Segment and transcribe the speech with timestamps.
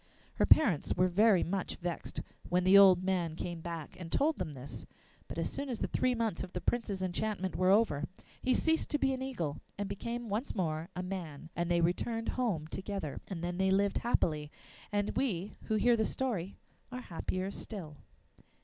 [0.37, 4.53] Her parents were very much vexed when the old man came back and told them
[4.53, 4.83] this,
[5.27, 8.05] but as soon as the three months of the Prince's enchantment were over,
[8.41, 12.29] he ceased to be an eagle and became once more a man, and they returned
[12.29, 13.21] home together.
[13.27, 14.49] And then they lived happily,
[14.91, 16.55] and we who hear the story
[16.91, 17.97] are happier still.